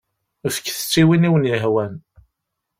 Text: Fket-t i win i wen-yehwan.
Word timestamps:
Fket-t 0.55 0.93
i 1.01 1.03
win 1.07 1.27
i 1.27 1.29
wen-yehwan. 1.31 1.93